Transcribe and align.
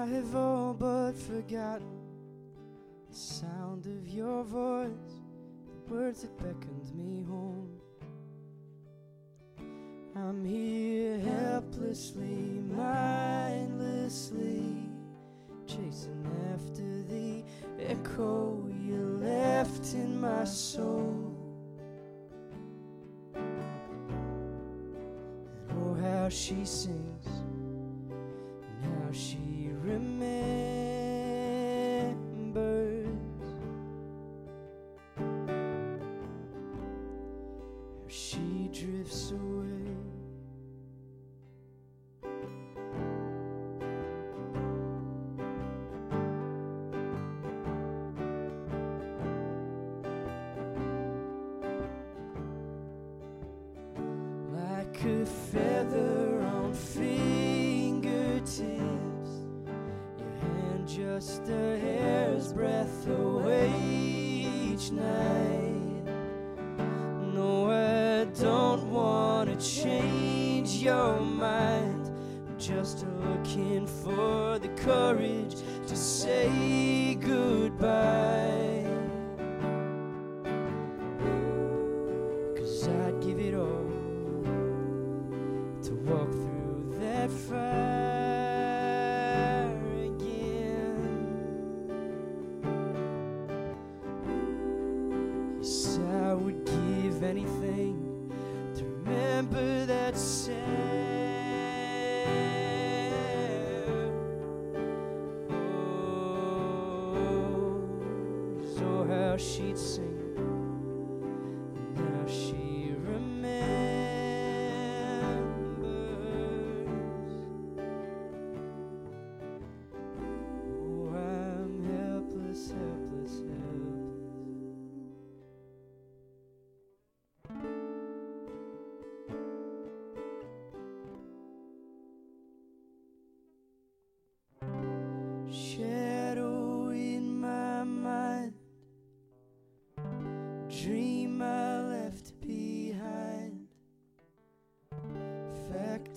I 0.00 0.06
have 0.06 0.34
all 0.34 0.72
but 0.72 1.12
forgotten 1.12 2.00
the 3.10 3.14
sound 3.14 3.84
of 3.84 4.08
your 4.08 4.42
voice, 4.44 5.20
the 5.66 5.94
words 5.94 6.22
that 6.22 6.34
beckoned 6.38 6.94
me 6.94 7.22
home. 7.28 7.68
I'm 10.16 10.42
here 10.42 11.18
helplessly, 11.18 12.62
mindlessly, 12.74 14.88
chasing 15.66 16.26
after 16.54 17.02
the 17.02 17.44
echo 17.78 18.66
you 18.82 19.20
left 19.22 19.92
in 19.92 20.18
my 20.18 20.44
soul. 20.44 21.36
And 23.34 23.44
oh, 25.78 25.92
how 26.00 26.30
she 26.30 26.64
sings, 26.64 27.26
she 38.10 38.68
drifts 38.72 39.30
away. 39.30 39.36
like 54.52 55.04
a 55.04 55.24
feather 55.24 56.40
on 56.42 56.74
fingertips. 56.74 58.50
Your 60.18 60.34
hand 60.40 60.88
just 60.88 61.42
a 61.48 61.78
hair's 61.78 62.52
breadth 62.52 63.06
away 63.08 63.72
each 63.78 64.90
night. 64.90 65.59
Just 72.70 73.04
looking 73.24 73.86
for 73.86 74.58
the 74.58 74.68
courage 74.68 75.56
to 75.86 75.96
say 75.96 77.16
goodbye. 77.20 78.84
Cause 82.56 82.88
I'd 82.88 83.20
give 83.20 83.38
it 83.40 83.54
all 83.54 83.90
to 85.82 85.94
walk 86.06 86.30
through 86.30 86.94
that 87.00 87.30
fire 87.30 87.60
again. 90.04 91.00
Yes, 95.58 95.98
I 96.22 96.34
would 96.34 96.64
give 96.64 97.22
anything 97.24 98.32
to 98.76 98.84
remember 98.84 99.86
that 99.86 100.16
sound. 100.16 100.79
She'd 109.40 109.78
sing. 109.78 110.29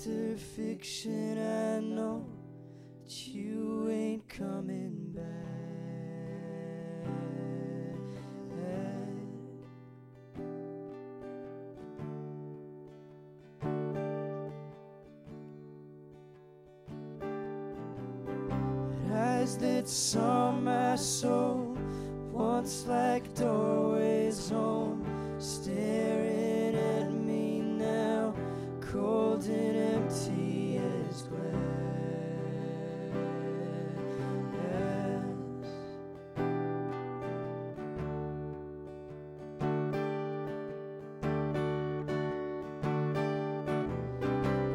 Fact 0.04 0.16
or 0.16 0.38
fiction, 0.38 1.38
I 1.38 1.80
know 1.80 2.26
that 3.04 3.28
you 3.28 3.90
ain't 3.90 4.28
coming 4.28 5.14
back. 5.14 5.24
Eyes 19.14 19.58
that 19.58 19.88
saw 19.88 20.52
my 20.52 20.96
soul 20.96 21.78
once 22.32 22.86
like 22.88 23.34
doorways 23.36 24.50
home, 24.50 25.06
staring 25.38 26.13
empty 29.42 30.78
as 30.78 31.24
glass. 31.24 31.42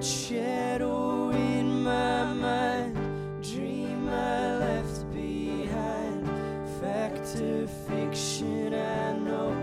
Shadow 0.01 1.31
in 1.31 1.83
my 1.85 2.25
mind, 2.25 2.97
dream 3.43 4.09
I 4.09 4.57
left 4.59 5.09
behind. 5.13 6.29
Fact 6.81 7.41
or 7.41 7.69
fiction, 7.87 8.75
I 8.75 9.13
know 9.19 9.57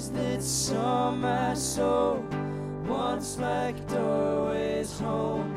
Eyes 0.00 0.10
that 0.12 0.42
saw 0.42 1.10
my 1.10 1.52
soul 1.52 2.24
once 2.86 3.36
like 3.36 3.76
doorways 3.86 4.98
home, 4.98 5.54